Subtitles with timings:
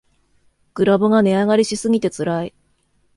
[0.73, 2.55] グラボが値上がりしすぎてつらい